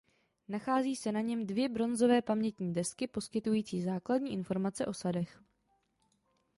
Nachází 0.47 0.95
se 0.95 1.11
na 1.11 1.21
něm 1.21 1.47
dvě 1.47 1.69
bronzové 1.69 2.21
pamětní 2.21 2.73
desky 2.73 3.07
poskytující 3.07 3.81
základní 3.83 4.33
informace 4.33 4.85
o 4.85 4.93
sadech. 4.93 5.41